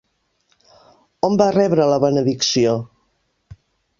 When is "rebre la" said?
1.57-2.01